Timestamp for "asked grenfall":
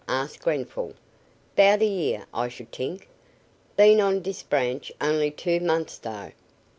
0.07-0.95